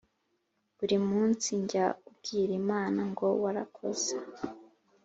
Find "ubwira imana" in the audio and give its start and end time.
2.07-2.99